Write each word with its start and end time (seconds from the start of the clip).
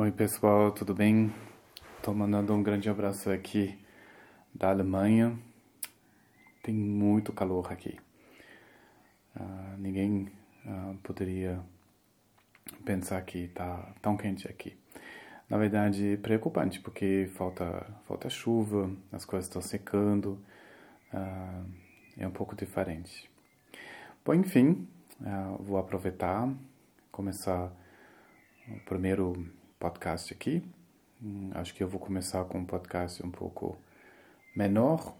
Oi 0.00 0.12
pessoal, 0.12 0.70
tudo 0.70 0.94
bem? 0.94 1.34
Estou 1.96 2.14
mandando 2.14 2.54
um 2.54 2.62
grande 2.62 2.88
abraço 2.88 3.28
aqui 3.30 3.76
da 4.54 4.70
Alemanha. 4.70 5.36
Tem 6.62 6.72
muito 6.72 7.32
calor 7.32 7.72
aqui. 7.72 7.98
Uh, 9.34 9.76
ninguém 9.76 10.30
uh, 10.64 10.96
poderia 11.02 11.60
pensar 12.84 13.20
que 13.22 13.46
está 13.46 13.92
tão 14.00 14.16
quente 14.16 14.46
aqui. 14.46 14.78
Na 15.50 15.58
verdade, 15.58 16.16
preocupante 16.22 16.78
porque 16.78 17.28
falta 17.34 17.84
falta 18.06 18.30
chuva, 18.30 18.88
as 19.10 19.24
coisas 19.24 19.46
estão 19.48 19.60
secando. 19.60 20.38
Uh, 21.12 21.66
é 22.16 22.24
um 22.24 22.30
pouco 22.30 22.54
diferente. 22.54 23.28
Bom, 24.24 24.32
enfim, 24.34 24.86
vou 25.58 25.76
aproveitar 25.76 26.48
começar 27.10 27.72
o 28.68 28.78
primeiro 28.84 29.57
podcast 29.78 30.32
aqui. 30.32 30.62
Hum, 31.22 31.50
acho 31.54 31.74
que 31.74 31.82
eu 31.82 31.88
vou 31.88 32.00
começar 32.00 32.44
com 32.44 32.58
um 32.58 32.64
podcast 32.64 33.24
um 33.24 33.30
pouco 33.30 33.78
menor, 34.54 35.16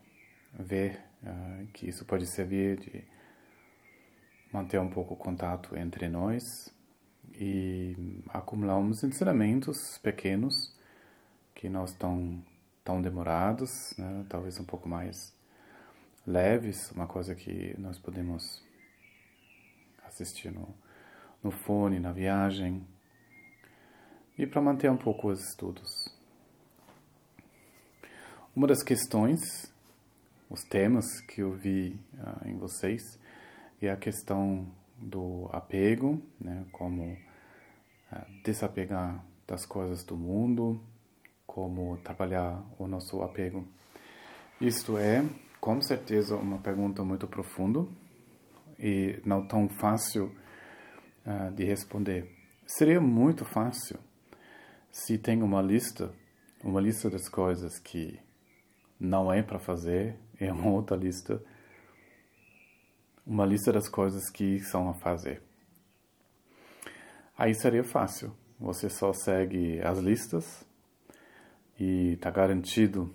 ver 0.59 1.01
uh, 1.23 1.67
que 1.69 1.89
isso 1.89 2.05
pode 2.05 2.27
servir 2.27 2.79
de 2.79 3.05
manter 4.53 4.79
um 4.81 4.89
pouco 4.89 5.15
o 5.15 5.17
contato 5.17 5.77
entre 5.77 6.09
nós 6.09 6.75
e 7.35 8.23
acumular 8.31 8.79
uns 8.79 9.05
ensinamentos 9.05 9.99
pequenos 9.99 10.75
que 11.55 11.69
não 11.69 11.85
estão 11.85 12.43
tão 12.83 13.01
demorados, 13.01 13.95
né? 13.97 14.25
talvez 14.29 14.59
um 14.59 14.65
pouco 14.65 14.89
mais 14.89 15.33
leves, 16.27 16.91
uma 16.93 17.07
coisa 17.07 17.35
que 17.35 17.75
nós 17.79 17.99
podemos 17.99 18.65
assistir 20.05 20.51
no, 20.51 20.75
no 21.43 21.51
fone, 21.51 22.01
na 22.01 22.13
viagem, 22.13 22.87
e 24.39 24.47
para 24.47 24.63
manter 24.63 24.91
um 24.91 24.97
pouco 24.97 25.29
os 25.29 25.41
estudos. 25.41 25.91
Uma 28.55 28.69
das 28.69 28.83
questões, 28.83 29.41
os 30.49 30.63
temas 30.63 31.21
que 31.23 31.43
eu 31.43 31.53
vi 31.53 31.99
uh, 32.15 32.49
em 32.49 32.57
vocês, 32.57 33.03
é 33.83 33.91
a 33.91 33.97
questão 33.97 34.67
do 34.97 35.49
apego, 35.53 36.23
né, 36.41 36.65
como 36.73 37.13
uh, 37.13 38.43
desapegar 38.45 39.25
das 39.47 39.67
coisas 39.67 40.05
do 40.05 40.17
mundo, 40.17 40.81
como 41.47 41.97
trabalhar 41.99 42.65
o 42.79 42.87
nosso 42.87 43.23
apego. 43.23 43.67
Isto 44.61 44.99
é, 44.99 45.25
com 45.61 45.81
certeza, 45.81 46.37
uma 46.37 46.59
pergunta 46.59 47.03
muito 47.03 47.27
profunda 47.27 47.87
e 48.79 49.21
não 49.25 49.47
tão 49.47 49.69
fácil 49.69 50.33
uh, 51.27 51.53
de 51.55 51.65
responder. 51.65 52.29
Seria 52.67 53.01
muito 53.01 53.45
fácil 53.45 53.99
se 54.91 55.19
tem 55.19 55.43
uma 55.43 55.63
lista, 55.63 56.13
uma 56.63 56.81
lista 56.81 57.09
das 57.09 57.29
coisas 57.29 57.79
que 57.79 58.19
não 58.99 59.33
é 59.33 59.43
para 59.43 59.59
fazer, 59.59 60.19
é 60.41 60.53
uma 60.53 60.71
outra 60.71 60.97
lista, 60.97 61.43
uma 63.27 63.45
lista 63.45 63.73
das 63.73 63.89
coisas 63.89 64.31
que 64.31 64.61
são 64.61 64.89
a 64.89 64.95
fazer. 64.95 65.43
Aí 67.37 67.55
seria 67.55 67.85
fácil. 67.85 68.35
Você 68.59 68.89
só 68.89 69.13
segue 69.13 69.81
as 69.83 69.99
listas 69.99 70.67
e 71.79 72.15
está 72.15 72.31
garantido 72.31 73.15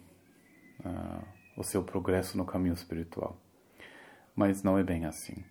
uh, 0.80 1.28
o 1.58 1.64
seu 1.64 1.84
progresso 1.84 2.38
no 2.38 2.46
caminho 2.46 2.74
espiritual. 2.74 3.38
Mas 4.34 4.64
não 4.64 4.78
é 4.78 4.84
bem 4.84 5.06
assim. 5.06 5.44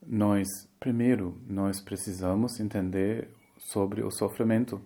Nós, 0.00 0.46
primeiro, 0.78 1.42
nós 1.46 1.80
precisamos 1.80 2.60
entender 2.60 3.28
sobre 3.58 4.02
o 4.02 4.10
sofrimento. 4.10 4.80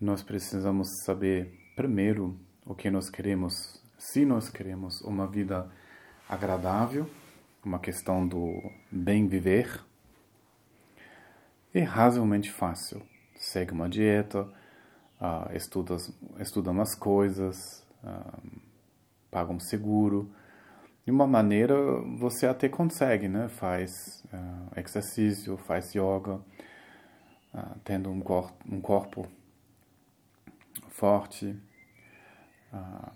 Nós 0.00 0.22
precisamos 0.22 0.88
saber, 1.04 1.52
primeiro, 1.76 2.36
o 2.66 2.74
que 2.74 2.90
nós 2.90 3.08
queremos. 3.08 3.80
Se 3.96 4.24
nós 4.24 4.48
queremos 4.48 5.00
uma 5.02 5.26
vida 5.26 5.70
agradável, 6.28 7.08
uma 7.64 7.78
questão 7.78 8.26
do 8.26 8.60
bem 8.90 9.28
viver, 9.28 9.80
é 11.72 11.82
razoavelmente 11.82 12.50
fácil. 12.50 13.02
Segue 13.36 13.72
uma 13.72 13.88
dieta, 13.88 14.42
uh, 15.20 15.54
estuda, 15.54 15.96
estuda 16.38 16.70
umas 16.70 16.94
coisas, 16.94 17.86
uh, 18.02 18.60
paga 19.30 19.52
um 19.52 19.60
seguro. 19.60 20.30
De 21.04 21.10
uma 21.10 21.26
maneira, 21.26 21.74
você 22.18 22.46
até 22.46 22.68
consegue, 22.68 23.28
né? 23.28 23.48
Faz 23.48 24.24
uh, 24.32 24.78
exercício, 24.78 25.56
faz 25.56 25.92
yoga, 25.94 26.40
uh, 27.54 27.78
tendo 27.84 28.10
um, 28.10 28.20
cor 28.20 28.52
um, 28.66 28.80
corpo 28.80 29.28
forte, 30.88 31.58
uh, 32.72 33.12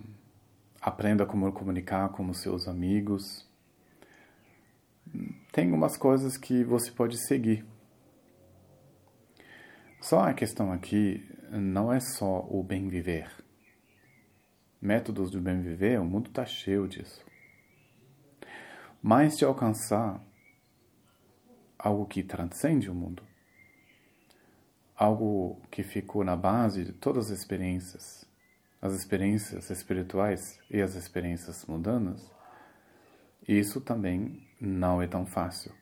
aprenda 0.80 1.26
como 1.26 1.50
comunicar 1.52 2.08
com 2.10 2.28
os 2.28 2.40
seus 2.40 2.68
amigos. 2.68 3.46
Tem 5.52 5.72
umas 5.72 5.96
coisas 5.96 6.36
que 6.36 6.64
você 6.64 6.90
pode 6.90 7.16
seguir. 7.26 7.64
Só 10.00 10.20
a 10.20 10.34
questão 10.34 10.72
aqui 10.72 11.26
não 11.50 11.92
é 11.92 12.00
só 12.00 12.46
o 12.50 12.62
bem 12.62 12.88
viver. 12.88 13.30
Métodos 14.80 15.30
do 15.30 15.40
bem 15.40 15.62
viver, 15.62 15.98
o 15.98 16.04
mundo 16.04 16.28
está 16.28 16.44
cheio 16.44 16.86
disso. 16.86 17.24
Mas 19.02 19.36
de 19.36 19.44
alcançar 19.44 20.20
algo 21.78 22.06
que 22.06 22.22
transcende 22.22 22.90
o 22.90 22.94
mundo 22.94 23.25
algo 24.96 25.60
que 25.70 25.82
ficou 25.82 26.24
na 26.24 26.34
base 26.34 26.84
de 26.84 26.92
todas 26.92 27.30
as 27.30 27.38
experiências, 27.38 28.26
as 28.80 28.94
experiências 28.94 29.68
espirituais 29.70 30.58
e 30.70 30.80
as 30.80 30.94
experiências 30.94 31.64
mundanas, 31.66 32.30
isso 33.46 33.80
também 33.80 34.42
não 34.60 35.00
é 35.02 35.06
tão 35.06 35.26
fácil. 35.26 35.72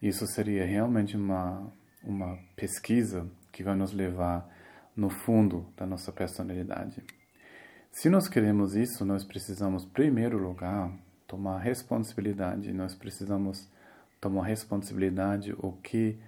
Isso 0.00 0.26
seria 0.26 0.64
realmente 0.64 1.16
uma, 1.16 1.70
uma 2.02 2.38
pesquisa 2.56 3.28
que 3.52 3.62
vai 3.62 3.74
nos 3.74 3.92
levar 3.92 4.48
no 4.96 5.10
fundo 5.10 5.66
da 5.76 5.84
nossa 5.84 6.12
personalidade. 6.12 7.02
Se 7.90 8.08
nós 8.08 8.28
queremos 8.28 8.74
isso, 8.74 9.04
nós 9.04 9.24
precisamos, 9.24 9.84
em 9.84 9.88
primeiro 9.88 10.38
lugar, 10.38 10.92
tomar 11.26 11.58
responsabilidade. 11.58 12.72
Nós 12.72 12.94
precisamos 12.94 13.68
tomar 14.20 14.44
responsabilidade 14.44 15.52
o 15.58 15.72
que 15.72 16.18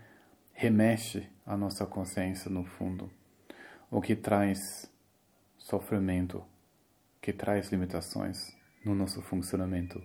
remexe 0.53 1.29
a 1.45 1.57
nossa 1.57 1.85
consciência 1.87 2.51
no 2.51 2.65
fundo, 2.65 3.11
o 3.91 4.01
que 4.01 4.15
traz 4.15 4.91
sofrimento, 5.59 6.45
que 7.21 7.33
traz 7.33 7.71
limitações 7.71 8.57
no 8.85 8.95
nosso 8.95 9.23
funcionamento. 9.23 10.03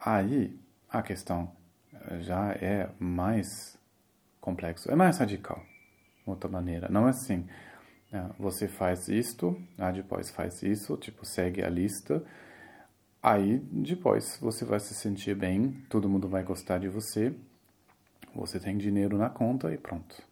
Aí 0.00 0.58
a 0.88 1.02
questão 1.02 1.50
eh, 1.92 2.20
já 2.20 2.52
é 2.52 2.90
mais 2.98 3.78
complexo, 4.40 4.90
é 4.90 4.94
mais 4.94 5.18
radical, 5.18 5.62
de 6.24 6.30
outra 6.30 6.50
maneira. 6.50 6.88
Não 6.88 7.06
é 7.06 7.10
assim, 7.10 7.48
eh, 8.12 8.30
você 8.38 8.68
faz 8.68 9.08
isto, 9.08 9.60
ah, 9.78 9.90
depois 9.90 10.30
faz 10.30 10.62
isso, 10.62 10.96
tipo, 10.96 11.24
segue 11.24 11.62
a 11.62 11.68
lista, 11.68 12.24
aí 13.22 13.58
depois 13.58 14.38
você 14.40 14.64
vai 14.64 14.80
se 14.80 14.94
sentir 14.94 15.34
bem, 15.34 15.84
todo 15.88 16.08
mundo 16.08 16.28
vai 16.28 16.42
gostar 16.42 16.78
de 16.78 16.88
você, 16.88 17.34
você 18.34 18.58
tem 18.58 18.76
dinheiro 18.76 19.16
na 19.16 19.30
conta 19.30 19.72
e 19.72 19.78
pronto. 19.78 20.22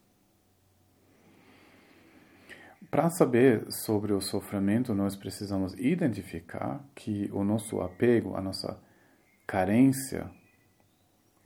Para 2.91 3.09
saber 3.09 3.65
sobre 3.73 4.13
o 4.13 4.21
sofrimento, 4.21 4.95
nós 4.95 5.17
precisamos 5.17 5.73
identificar 5.75 6.85
que 6.95 7.31
o 7.33 7.43
nosso 7.43 7.81
apego, 7.81 8.37
a 8.37 8.43
nossa 8.43 8.79
carência, 9.47 10.31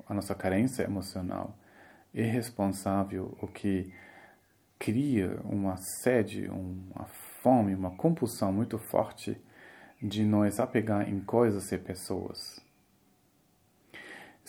a 0.08 0.12
nossa 0.12 0.34
carência 0.34 0.82
emocional 0.82 1.56
é 2.12 2.24
responsável 2.24 3.36
o 3.40 3.46
que 3.46 3.92
cria 4.78 5.40
uma 5.44 5.76
sede, 5.76 6.48
uma 6.48 7.06
fome, 7.42 7.74
uma 7.74 7.92
compulsão 7.92 8.52
muito 8.52 8.78
forte 8.78 9.40
de 10.02 10.24
nós 10.24 10.58
apegar 10.58 11.08
em 11.08 11.20
coisas 11.20 11.70
e 11.70 11.78
pessoas. 11.78 12.65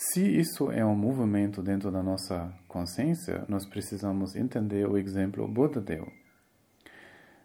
Se 0.00 0.22
isso 0.24 0.70
é 0.70 0.84
um 0.84 0.94
movimento 0.94 1.60
dentro 1.60 1.90
da 1.90 2.00
nossa 2.00 2.54
consciência, 2.68 3.44
nós 3.48 3.66
precisamos 3.66 4.36
entender 4.36 4.88
o 4.88 4.96
exemplo 4.96 5.48
Buda 5.48 5.80
deu. 5.80 6.06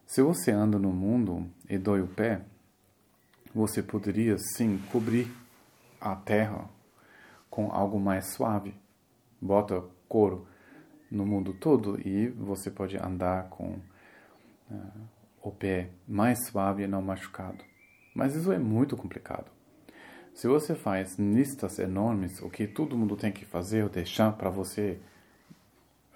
Se 0.05 0.21
você 0.21 0.51
anda 0.51 0.77
no 0.77 0.91
mundo 0.91 1.49
e 1.67 1.79
dói 1.79 2.01
o 2.01 2.07
pé, 2.07 2.45
você 3.55 3.81
poderia 3.81 4.37
sim 4.37 4.77
cobrir 4.91 5.33
a 5.99 6.15
terra 6.15 6.69
com 7.49 7.71
algo 7.71 7.99
mais 7.99 8.35
suave. 8.35 8.75
Bota 9.41 9.83
couro 10.07 10.47
no 11.09 11.25
mundo 11.25 11.55
todo 11.55 11.99
e 12.07 12.27
você 12.29 12.69
pode 12.69 12.95
andar 12.97 13.49
com 13.49 13.79
uh, 14.69 15.07
o 15.41 15.49
pé 15.49 15.89
mais 16.07 16.37
suave 16.49 16.83
e 16.83 16.87
não 16.87 17.01
machucado. 17.01 17.63
Mas 18.13 18.35
isso 18.35 18.51
é 18.51 18.59
muito 18.59 18.95
complicado. 18.95 19.51
Se 20.33 20.47
você 20.47 20.73
faz 20.73 21.17
listas 21.19 21.77
enormes, 21.77 22.41
o 22.41 22.49
que 22.49 22.67
todo 22.67 22.97
mundo 22.97 23.15
tem 23.15 23.31
que 23.31 23.45
fazer 23.45 23.83
ou 23.83 23.89
deixar 23.89 24.33
para 24.33 24.49
você 24.49 24.99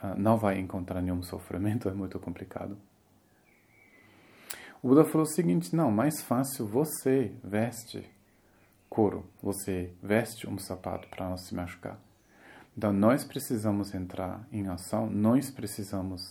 uh, 0.03 0.19
não 0.19 0.37
vai 0.37 0.59
encontrar 0.59 1.01
nenhum 1.01 1.21
sofrimento, 1.21 1.87
é 1.89 1.93
muito 1.93 2.19
complicado. 2.19 2.77
O 4.81 4.89
Buda 4.89 5.05
falou 5.05 5.23
o 5.23 5.29
seguinte: 5.29 5.75
não, 5.75 5.91
mais 5.91 6.21
fácil 6.21 6.65
você 6.65 7.31
veste 7.43 8.09
couro, 8.89 9.25
você 9.41 9.93
veste 10.01 10.49
um 10.49 10.57
sapato 10.57 11.07
para 11.09 11.29
não 11.29 11.37
se 11.37 11.53
machucar. 11.53 11.99
Então, 12.75 12.93
nós 12.93 13.23
precisamos 13.23 13.93
entrar 13.93 14.47
em 14.51 14.67
ação, 14.67 15.09
nós 15.09 15.49
precisamos 15.49 16.21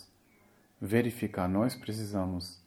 verificar, 0.79 1.47
nós 1.47 1.75
precisamos 1.75 2.61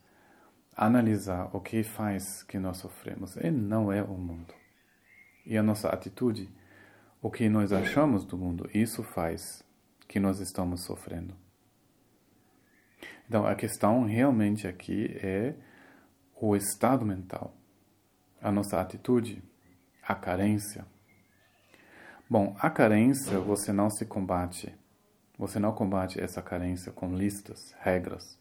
analisar 0.76 1.48
o 1.54 1.60
que 1.60 1.82
faz 1.82 2.42
que 2.42 2.58
nós 2.58 2.76
sofremos. 2.78 3.36
E 3.36 3.50
não 3.50 3.90
é 3.90 4.02
o 4.02 4.14
mundo. 4.14 4.54
E 5.50 5.58
a 5.58 5.64
nossa 5.64 5.88
atitude, 5.88 6.48
o 7.20 7.28
que 7.28 7.48
nós 7.48 7.72
achamos 7.72 8.24
do 8.24 8.38
mundo, 8.38 8.70
isso 8.72 9.02
faz 9.02 9.64
que 10.06 10.20
nós 10.20 10.38
estamos 10.38 10.84
sofrendo. 10.84 11.34
Então, 13.26 13.44
a 13.44 13.56
questão 13.56 14.04
realmente 14.04 14.68
aqui 14.68 15.18
é 15.20 15.56
o 16.40 16.54
estado 16.54 17.04
mental, 17.04 17.52
a 18.40 18.52
nossa 18.52 18.80
atitude, 18.80 19.42
a 20.00 20.14
carência. 20.14 20.86
Bom, 22.28 22.54
a 22.60 22.70
carência 22.70 23.40
você 23.40 23.72
não 23.72 23.90
se 23.90 24.06
combate. 24.06 24.72
Você 25.36 25.58
não 25.58 25.72
combate 25.72 26.20
essa 26.20 26.40
carência 26.40 26.92
com 26.92 27.12
listas, 27.12 27.58
regras, 27.80 28.38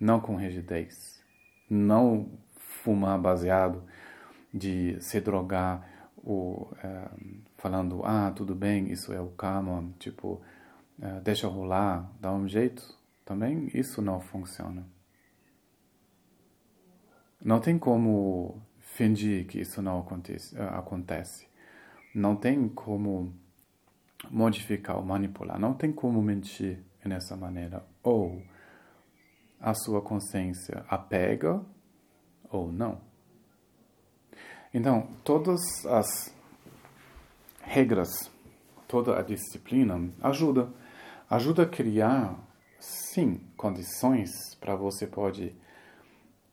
não 0.00 0.18
com 0.18 0.34
rigidez, 0.34 0.94
não 1.68 2.38
fumar 2.82 3.20
baseado, 3.20 3.84
de 4.52 4.96
se 5.02 5.20
drogar, 5.20 5.97
ou 6.24 6.72
é, 6.82 7.08
falando, 7.56 8.02
ah, 8.04 8.32
tudo 8.34 8.54
bem, 8.54 8.90
isso 8.92 9.12
é 9.12 9.20
o 9.20 9.28
karma, 9.28 9.84
tipo, 9.98 10.40
é, 11.00 11.20
deixa 11.20 11.48
rolar, 11.48 12.10
dá 12.20 12.32
um 12.32 12.48
jeito. 12.48 12.96
Também 13.24 13.70
isso 13.74 14.00
não 14.00 14.20
funciona. 14.20 14.86
Não 17.44 17.60
tem 17.60 17.78
como 17.78 18.60
fingir 18.80 19.46
que 19.46 19.60
isso 19.60 19.80
não 19.82 20.00
acontece. 20.00 20.58
Acontece 20.60 21.48
não 22.14 22.34
tem 22.34 22.68
como 22.68 23.32
modificar 24.30 24.96
ou 24.96 25.04
manipular, 25.04 25.58
não 25.58 25.74
tem 25.74 25.92
como 25.92 26.20
mentir 26.20 26.82
nessa 27.04 27.36
maneira. 27.36 27.84
Ou 28.02 28.42
a 29.60 29.74
sua 29.74 30.02
consciência 30.02 30.84
apega 30.88 31.64
ou 32.50 32.72
não. 32.72 33.00
Então, 34.72 35.08
todas 35.24 35.60
as 35.86 36.34
regras, 37.62 38.30
toda 38.86 39.18
a 39.18 39.22
disciplina 39.22 40.10
ajuda, 40.20 40.72
ajuda 41.28 41.62
a 41.62 41.68
criar, 41.68 42.38
sim, 42.78 43.40
condições 43.56 44.30
para 44.60 44.74
você 44.76 45.06
pode 45.06 45.54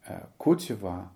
uh, 0.09 0.27
cultivar 0.37 1.13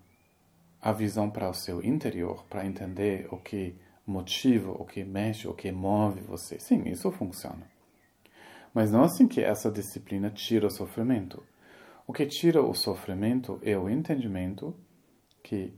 a 0.80 0.92
visão 0.92 1.30
para 1.30 1.48
o 1.48 1.54
seu 1.54 1.82
interior, 1.84 2.44
para 2.48 2.66
entender 2.66 3.28
o 3.30 3.36
que 3.36 3.76
motiva, 4.06 4.72
o 4.72 4.84
que 4.84 5.04
mexe, 5.04 5.46
o 5.46 5.54
que 5.54 5.70
move 5.70 6.20
você. 6.22 6.58
Sim, 6.58 6.88
isso 6.88 7.10
funciona. 7.10 7.70
Mas 8.72 8.90
não 8.90 9.02
assim 9.02 9.26
que 9.26 9.40
essa 9.42 9.70
disciplina 9.70 10.30
tira 10.30 10.66
o 10.66 10.70
sofrimento. 10.70 11.42
O 12.06 12.12
que 12.12 12.26
tira 12.26 12.62
o 12.62 12.74
sofrimento 12.74 13.58
é 13.62 13.76
o 13.76 13.88
entendimento 13.88 14.74
que 15.42 15.72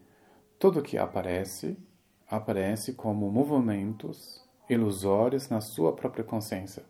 tudo 0.62 0.80
que 0.80 0.96
aparece, 0.96 1.76
aparece 2.30 2.92
como 2.92 3.28
movimentos 3.32 4.16
ilusórios 4.70 5.48
na 5.48 5.60
sua 5.60 5.92
própria 5.92 6.22
consciência. 6.22 6.84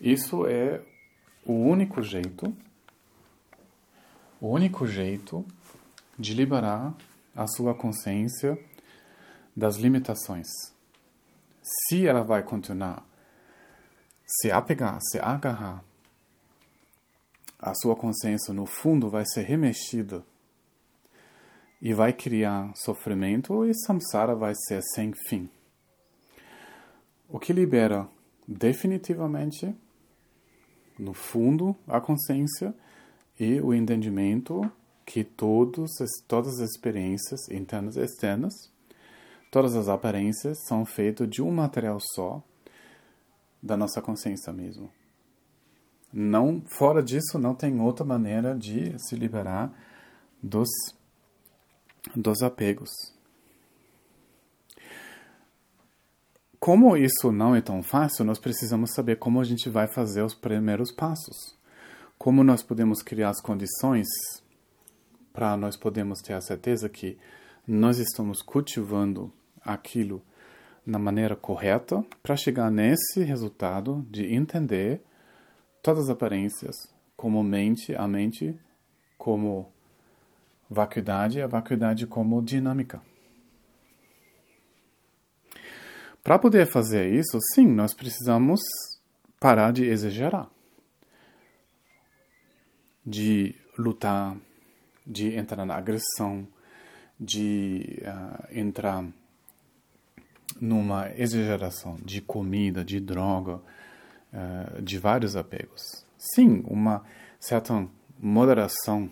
Isso 0.00 0.44
é 0.44 0.82
o 1.46 1.52
único 1.52 2.02
jeito, 2.02 2.52
o 4.40 4.48
único 4.48 4.84
jeito 4.84 5.46
de 6.18 6.34
liberar 6.34 6.92
a 7.36 7.46
sua 7.46 7.72
consciência 7.72 8.58
das 9.56 9.76
limitações. 9.76 10.48
Se 11.62 12.04
ela 12.04 12.24
vai 12.24 12.42
continuar 12.42 13.06
se 14.26 14.50
apegar, 14.50 14.98
se 15.02 15.20
agarrar, 15.20 15.84
a 17.60 17.72
sua 17.76 17.94
consciência 17.94 18.52
no 18.52 18.66
fundo 18.66 19.08
vai 19.08 19.24
ser 19.24 19.42
remexida 19.42 20.24
e 21.80 21.92
vai 21.92 22.12
criar 22.12 22.72
sofrimento 22.74 23.64
e 23.64 23.72
samsara 23.74 24.34
vai 24.34 24.52
ser 24.54 24.82
sem 24.94 25.12
fim. 25.12 25.48
O 27.28 27.38
que 27.38 27.52
libera 27.52 28.08
definitivamente, 28.46 29.74
no 30.98 31.12
fundo, 31.12 31.76
a 31.86 32.00
consciência 32.00 32.74
e 33.38 33.60
o 33.60 33.72
entendimento 33.72 34.60
que 35.04 35.22
todos, 35.22 35.90
todas 36.26 36.60
as 36.60 36.70
experiências 36.70 37.48
internas 37.50 37.96
e 37.96 38.02
externas 38.02 38.54
Todas 39.50 39.74
as 39.74 39.88
aparências 39.88 40.58
são 40.66 40.84
feitas 40.84 41.28
de 41.28 41.40
um 41.40 41.50
material 41.50 41.98
só, 42.14 42.42
da 43.62 43.76
nossa 43.76 44.02
consciência 44.02 44.52
mesmo. 44.52 44.90
Não, 46.12 46.62
fora 46.66 47.02
disso, 47.02 47.38
não 47.38 47.54
tem 47.54 47.80
outra 47.80 48.04
maneira 48.04 48.54
de 48.54 48.98
se 48.98 49.16
liberar 49.16 49.72
dos, 50.42 50.68
dos 52.14 52.42
apegos. 52.42 52.90
Como 56.58 56.96
isso 56.96 57.30
não 57.30 57.54
é 57.54 57.60
tão 57.60 57.82
fácil, 57.82 58.24
nós 58.24 58.38
precisamos 58.38 58.92
saber 58.92 59.16
como 59.16 59.40
a 59.40 59.44
gente 59.44 59.68
vai 59.68 59.86
fazer 59.86 60.22
os 60.22 60.34
primeiros 60.34 60.90
passos. 60.90 61.56
Como 62.18 62.42
nós 62.42 62.62
podemos 62.62 63.00
criar 63.00 63.30
as 63.30 63.40
condições 63.40 64.08
para 65.32 65.56
nós 65.56 65.76
podermos 65.76 66.20
ter 66.20 66.32
a 66.32 66.40
certeza 66.40 66.88
que 66.88 67.16
nós 67.66 67.98
estamos 67.98 68.42
cultivando 68.42 69.32
aquilo 69.62 70.20
na 70.84 70.98
maneira 70.98 71.36
correta 71.36 72.04
para 72.22 72.34
chegar 72.34 72.70
nesse 72.70 73.22
resultado 73.22 74.04
de 74.10 74.34
entender 74.34 75.00
todas 75.82 76.04
as 76.04 76.10
aparências 76.10 76.74
como 77.16 77.42
mente, 77.42 77.94
a 77.94 78.08
mente 78.08 78.58
como 79.16 79.70
vacuidade, 80.68 81.40
a 81.40 81.46
vacuidade 81.46 82.06
como 82.06 82.42
dinâmica. 82.42 83.00
Para 86.22 86.38
poder 86.38 86.66
fazer 86.66 87.12
isso, 87.12 87.38
sim, 87.54 87.66
nós 87.66 87.94
precisamos 87.94 88.60
parar 89.40 89.72
de 89.72 89.84
exagerar, 89.84 90.48
de 93.06 93.54
lutar, 93.78 94.36
de 95.06 95.34
entrar 95.34 95.64
na 95.64 95.76
agressão, 95.76 96.46
de 97.18 98.02
uh, 98.02 98.46
entrar 98.52 99.04
numa 100.60 101.10
exageração 101.16 101.96
de 102.04 102.20
comida, 102.20 102.84
de 102.84 103.00
droga, 103.00 103.60
uh, 104.32 104.82
de 104.82 104.98
vários 104.98 105.34
apegos. 105.34 106.04
Sim, 106.18 106.62
uma 106.66 107.02
certa 107.40 107.86
moderação 108.18 109.10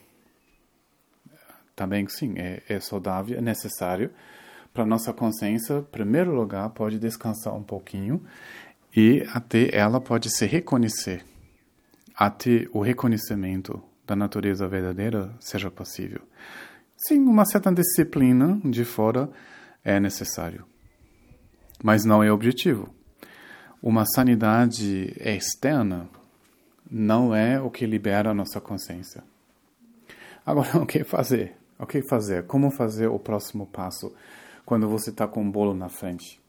também 1.76 2.08
sim 2.08 2.34
é, 2.36 2.62
é 2.68 2.80
saudável, 2.80 3.38
é 3.38 3.40
necessário 3.40 4.10
para 4.74 4.84
nossa 4.84 5.12
consciência. 5.12 5.74
Em 5.74 5.82
primeiro 5.82 6.34
lugar, 6.34 6.68
pode 6.70 6.98
descansar 6.98 7.54
um 7.54 7.62
pouquinho 7.62 8.24
e 8.96 9.24
até 9.32 9.76
ela 9.76 10.00
pode 10.00 10.30
se 10.30 10.46
reconhecer, 10.46 11.24
até 12.16 12.66
o 12.72 12.80
reconhecimento 12.80 13.80
da 14.06 14.16
natureza 14.16 14.66
verdadeira 14.66 15.32
seja 15.38 15.70
possível. 15.70 16.22
Sim, 16.96 17.20
uma 17.20 17.44
certa 17.44 17.70
disciplina 17.70 18.58
de 18.64 18.84
fora 18.84 19.30
é 19.84 20.00
necessário 20.00 20.64
mas 21.82 22.04
não 22.04 22.22
é 22.22 22.30
objetivo. 22.30 22.92
Uma 23.82 24.04
sanidade 24.06 25.12
externa 25.20 26.08
não 26.90 27.34
é 27.34 27.60
o 27.60 27.70
que 27.70 27.86
libera 27.86 28.30
a 28.30 28.34
nossa 28.34 28.60
consciência. 28.60 29.22
Agora, 30.44 30.78
o 30.82 30.86
que 30.86 31.04
fazer? 31.04 31.56
O 31.78 31.86
que 31.86 32.00
fazer? 32.00 32.46
Como 32.46 32.70
fazer 32.70 33.08
o 33.08 33.18
próximo 33.18 33.66
passo 33.66 34.14
quando 34.64 34.88
você 34.88 35.10
está 35.10 35.28
com 35.28 35.42
um 35.42 35.50
bolo 35.50 35.74
na 35.74 35.90
frente? 35.90 36.40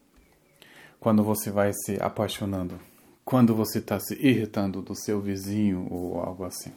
Quando 0.98 1.22
você 1.22 1.50
vai 1.50 1.72
se 1.74 1.98
apaixonando? 2.00 2.80
Quando 3.24 3.54
você 3.54 3.78
está 3.78 4.00
se 4.00 4.14
irritando 4.14 4.80
do 4.80 4.94
seu 4.94 5.20
vizinho 5.20 5.86
ou 5.90 6.18
algo 6.18 6.44
assim? 6.44 6.72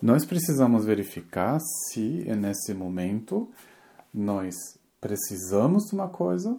Nós 0.00 0.24
precisamos 0.24 0.84
verificar 0.84 1.58
se 1.60 2.24
nesse 2.34 2.72
momento 2.72 3.48
nós 4.12 4.54
precisamos 4.98 5.84
de 5.84 5.94
uma 5.94 6.08
coisa 6.08 6.58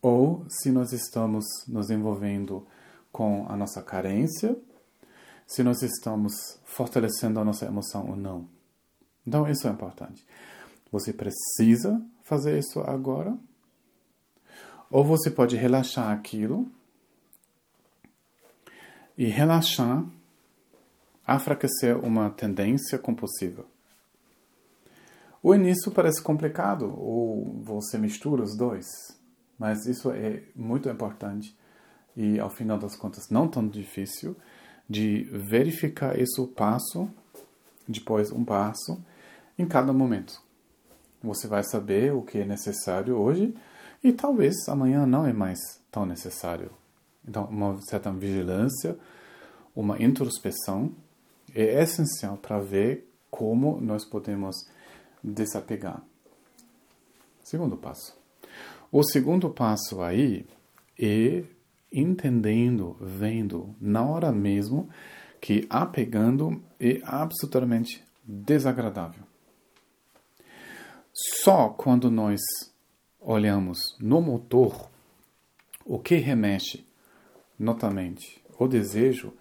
ou 0.00 0.46
se 0.48 0.70
nós 0.70 0.92
estamos 0.92 1.44
nos 1.66 1.90
envolvendo 1.90 2.64
com 3.10 3.44
a 3.48 3.56
nossa 3.56 3.82
carência, 3.82 4.56
se 5.46 5.62
nós 5.62 5.82
estamos 5.82 6.32
fortalecendo 6.64 7.40
a 7.40 7.44
nossa 7.44 7.66
emoção 7.66 8.08
ou 8.08 8.16
não. 8.16 8.61
Então, 9.26 9.48
isso 9.48 9.66
é 9.66 9.70
importante. 9.70 10.24
Você 10.90 11.12
precisa 11.12 12.00
fazer 12.22 12.58
isso 12.58 12.80
agora, 12.80 13.36
ou 14.90 15.04
você 15.04 15.30
pode 15.30 15.56
relaxar 15.56 16.10
aquilo 16.10 16.70
e 19.16 19.26
relaxar 19.26 20.04
enfraquecer 21.28 21.96
uma 21.96 22.30
tendência 22.30 22.98
compulsiva. 22.98 23.64
O 25.42 25.54
início 25.54 25.90
parece 25.90 26.22
complicado, 26.22 26.94
ou 26.98 27.60
você 27.62 27.98
mistura 27.98 28.42
os 28.42 28.56
dois, 28.56 28.86
mas 29.58 29.86
isso 29.86 30.10
é 30.10 30.42
muito 30.54 30.88
importante 30.88 31.56
e, 32.16 32.38
ao 32.38 32.50
final 32.50 32.78
das 32.78 32.94
contas, 32.94 33.28
não 33.30 33.48
tão 33.48 33.66
difícil 33.66 34.36
de 34.88 35.24
verificar 35.24 36.18
isso 36.18 36.46
passo, 36.48 37.08
depois 37.88 38.30
um 38.30 38.44
passo, 38.44 39.02
em 39.58 39.66
cada 39.66 39.92
momento. 39.92 40.40
Você 41.22 41.46
vai 41.46 41.62
saber 41.62 42.12
o 42.12 42.22
que 42.22 42.38
é 42.38 42.44
necessário 42.44 43.16
hoje 43.16 43.54
e 44.02 44.12
talvez 44.12 44.68
amanhã 44.68 45.06
não 45.06 45.26
é 45.26 45.32
mais 45.32 45.58
tão 45.90 46.04
necessário. 46.04 46.70
Então, 47.26 47.44
uma 47.44 47.80
certa 47.82 48.10
vigilância, 48.10 48.98
uma 49.74 50.02
introspeção 50.02 50.92
é 51.54 51.82
essencial 51.82 52.36
para 52.36 52.58
ver 52.58 53.08
como 53.30 53.80
nós 53.80 54.04
podemos 54.04 54.56
desapegar. 55.22 56.02
Segundo 57.42 57.76
passo. 57.76 58.16
O 58.90 59.02
segundo 59.02 59.48
passo 59.48 60.02
aí 60.02 60.46
é 60.98 61.44
entendendo, 61.92 62.96
vendo 63.00 63.74
na 63.80 64.02
hora 64.02 64.32
mesmo 64.32 64.88
que 65.40 65.66
apegando 65.68 66.62
é 66.78 67.00
absolutamente 67.04 68.02
desagradável. 68.24 69.31
Só 71.12 71.68
quando 71.68 72.10
nós 72.10 72.40
olhamos 73.20 73.96
no 74.00 74.20
motor 74.20 74.90
o 75.84 75.98
que 75.98 76.16
remexe 76.16 76.86
notamente 77.58 78.42
o 78.58 78.66
desejo 78.66 79.32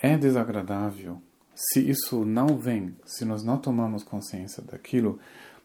é 0.00 0.16
desagradável 0.16 1.20
se 1.54 1.80
isso 1.80 2.24
não 2.24 2.56
vem, 2.56 2.96
se 3.04 3.24
nós 3.24 3.42
não 3.42 3.58
tomamos 3.58 4.04
consciência 4.04 4.62
daquilo, 4.62 5.18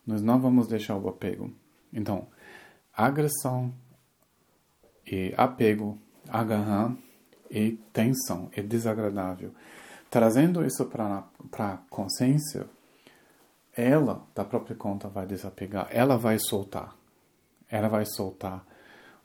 nós 0.08 0.24
não 0.24 0.40
vamos 0.40 0.68
deixar 0.68 0.98
o 0.98 1.08
apego. 1.08 1.54
Então, 1.94 2.28
agressão 2.92 3.72
e 5.06 5.32
apego, 5.38 6.00
agarrar 6.28 6.96
e 7.50 7.74
tensão 7.94 8.50
é 8.54 8.64
desagradável. 8.64 9.54
Trazendo 10.10 10.66
isso 10.66 10.84
para 10.86 11.28
a 11.60 11.78
consciência, 11.92 12.66
ela, 13.76 14.26
da 14.36 14.46
própria 14.46 14.76
conta, 14.76 15.08
vai 15.08 15.26
desapegar, 15.26 15.88
ela 15.92 16.18
vai 16.18 16.38
soltar. 16.40 16.96
Ela 17.70 17.88
vai 17.88 18.06
soltar 18.06 18.66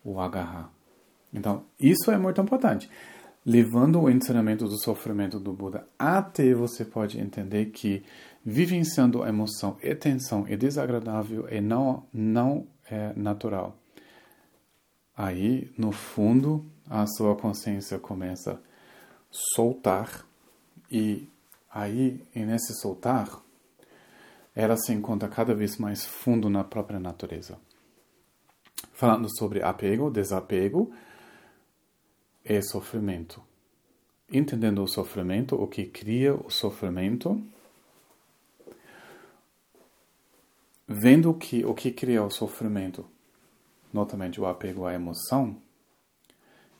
o 0.03 0.21
agarrar. 0.21 0.71
Então, 1.33 1.65
isso 1.79 2.11
é 2.11 2.17
muito 2.17 2.41
importante 2.41 2.89
levando 3.49 4.03
o 4.03 4.11
ensinamento 4.11 4.67
do 4.67 4.79
sofrimento 4.79 5.41
do 5.41 5.55
Buda 5.55 5.87
até 5.99 6.53
você 6.53 6.85
pode 6.85 7.19
entender 7.19 7.67
que 7.67 8.05
vivenciando 8.45 9.23
a 9.23 9.29
emoção 9.31 9.79
e 9.83 9.95
tensão 9.95 10.47
é 10.47 10.55
desagradável 10.55 11.49
e 11.51 11.59
não, 11.59 12.05
não 12.13 12.67
é 12.91 13.15
natural. 13.17 13.75
Aí, 15.17 15.73
no 15.79 15.93
fundo, 15.93 16.63
a 16.89 17.07
sua 17.07 17.35
consciência 17.37 17.99
começa 17.99 18.53
a 18.53 18.59
soltar 19.31 20.27
e 20.91 21.27
aí, 21.73 22.23
nesse 22.35 22.75
soltar, 22.75 23.41
ela 24.59 24.77
se 24.77 24.93
encontra 24.93 25.29
cada 25.29 25.55
vez 25.55 25.79
mais 25.79 26.05
fundo 26.05 26.51
na 26.51 26.65
própria 26.65 26.99
natureza. 26.99 27.61
Falando 28.93 29.29
sobre 29.39 29.63
apego, 29.63 30.11
desapego, 30.11 30.93
é 32.45 32.61
sofrimento. 32.61 33.41
Entendendo 34.29 34.83
o 34.83 34.89
sofrimento, 34.89 35.55
o 35.55 35.69
que 35.69 35.87
cria 35.87 36.35
o 36.35 36.51
sofrimento, 36.51 37.41
vendo 40.89 41.33
que 41.35 41.65
o 41.65 41.73
que 41.73 41.93
cria 41.93 42.25
o 42.25 42.31
sofrimento, 42.31 43.09
notamente 43.93 44.41
o 44.41 44.47
apego 44.47 44.87
à 44.87 44.93
emoção, 44.93 45.57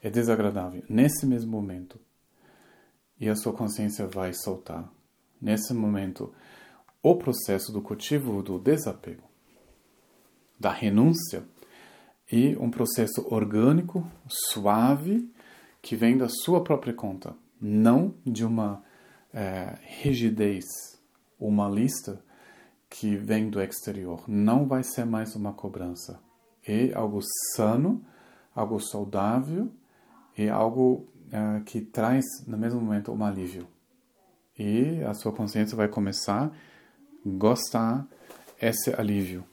é 0.03 0.11
desagradável 0.11 0.83
nesse 0.89 1.25
mesmo 1.25 1.53
momento. 1.53 1.97
E 3.21 3.29
a 3.29 3.37
sua 3.37 3.53
consciência 3.53 4.05
vai 4.09 4.33
soltar. 4.35 4.93
Nesse 5.41 5.73
momento, 5.73 6.35
o 7.03 7.17
processo 7.17 7.73
do 7.73 7.81
cultivo 7.81 8.43
do 8.43 8.59
desapego, 8.59 9.23
da 10.59 10.73
renúncia, 10.73 11.45
e 12.31 12.55
um 12.57 12.71
processo 12.71 13.27
orgânico, 13.33 14.07
suave, 14.29 15.33
que 15.81 15.97
vem 15.97 16.19
da 16.19 16.29
sua 16.29 16.63
própria 16.63 16.93
conta, 16.93 17.35
não 17.61 18.15
de 18.25 18.45
uma 18.45 18.83
é, 19.33 19.79
rigidez, 19.83 20.65
uma 21.41 21.69
lista 21.69 22.23
que 22.91 23.17
vem 23.17 23.49
do 23.49 23.61
exterior. 23.61 24.25
Não 24.27 24.67
vai 24.67 24.83
ser 24.83 25.05
mais 25.05 25.35
uma 25.35 25.53
cobrança. 25.53 26.21
É 26.67 26.93
algo 26.95 27.21
sano, 27.55 28.05
algo 28.55 28.79
saudável 28.81 29.71
e 30.37 30.49
algo 30.49 31.09
é, 31.31 31.61
que 31.61 31.81
traz, 31.81 32.25
no 32.47 32.59
mesmo 32.59 32.81
momento, 32.81 33.13
um 33.13 33.25
alívio. 33.25 33.67
E 34.59 35.03
a 35.05 35.15
sua 35.15 35.33
consciência 35.33 35.77
vai 35.77 35.89
começar 35.89 36.47
a 36.47 36.51
gostar 37.25 38.07
esse 38.61 38.91
alívio. 38.95 39.45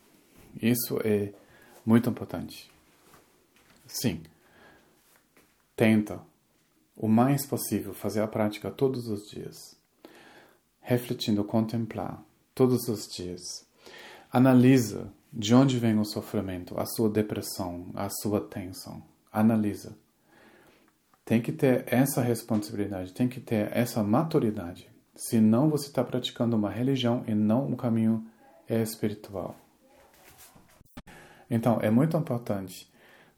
Isso 0.61 0.99
é 1.03 1.33
muito 1.85 2.09
importante. 2.09 2.71
Sim, 3.85 4.23
Tenta, 5.75 6.21
o 6.95 7.09
mais 7.09 7.45
possível, 7.45 7.93
fazer 7.93 8.21
a 8.21 8.27
prática 8.27 8.71
todos 8.71 9.07
os 9.09 9.29
dias. 9.29 9.57
Refletindo, 10.79 11.43
contemplar 11.43 12.23
todos 12.53 12.87
os 12.87 13.07
dias. 13.13 13.41
Analisa 14.31 15.11
de 15.33 15.53
onde 15.53 15.77
vem 15.77 15.99
o 15.99 16.05
sofrimento, 16.05 16.79
a 16.79 16.85
sua 16.85 17.09
depressão, 17.09 17.87
a 17.93 18.09
sua 18.09 18.39
tensão. 18.39 19.03
Analisa. 19.29 19.97
Tem 21.25 21.41
que 21.41 21.51
ter 21.51 21.83
essa 21.87 22.21
responsabilidade, 22.21 23.13
tem 23.13 23.27
que 23.27 23.41
ter 23.41 23.69
essa 23.75 24.01
maturidade. 24.01 24.89
Senão 25.15 25.69
você 25.69 25.87
está 25.87 26.03
praticando 26.03 26.55
uma 26.57 26.69
religião 26.69 27.23
e 27.25 27.33
não 27.33 27.65
um 27.67 27.75
caminho 27.75 28.25
espiritual. 28.67 29.55
Então, 31.49 31.79
é 31.81 31.89
muito 31.89 32.17
importante 32.17 32.91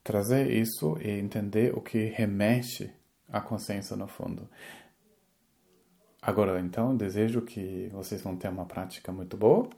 trazer 0.04 0.50
isso 0.50 0.98
e 1.02 1.10
entender 1.10 1.78
o 1.78 1.82
que 1.82 2.06
remete 2.06 2.92
à 3.30 3.42
consciência 3.42 3.96
no 3.96 4.08
fundo. 4.08 4.50
Agora, 6.22 6.60
então, 6.60 6.96
desejo 6.96 7.42
que 7.42 7.90
vocês 7.94 8.22
vão 8.22 8.36
ter 8.36 8.50
uma 8.50 8.66
prática 8.66 9.12
muito 9.12 9.38
boa. 9.38 9.70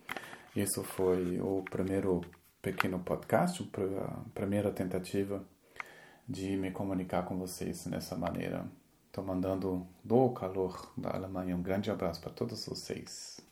Isso 0.56 0.84
foi 0.84 1.40
o 1.42 1.64
primeiro 1.70 2.22
pequeno 2.62 3.00
podcast, 3.00 3.68
a 4.00 4.30
primeira 4.34 4.72
tentativa 4.72 5.44
de 6.28 6.56
me 6.56 6.72
comunicar 6.72 7.24
com 7.26 7.38
vocês 7.38 7.86
nessa 7.88 8.16
maneira. 8.16 8.66
Estou 9.10 9.24
mandando 9.24 9.88
do 10.04 10.30
calor 10.34 10.94
da 10.96 11.10
Alemanha 11.16 11.56
um 11.56 11.64
grande 11.64 11.90
abraço 11.90 12.22
para 12.22 12.32
todos 12.32 12.64
vocês. 12.68 13.49